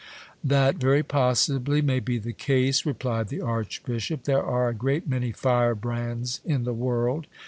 [0.43, 5.31] That very possibly may be the case, replied the archbishop; there are a great many
[5.31, 7.27] firebrands in the world.